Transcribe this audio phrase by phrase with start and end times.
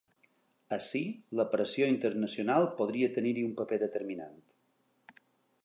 [0.77, 1.01] Ací
[1.39, 4.37] la pressió internacional podria tenir-hi un paper determinant.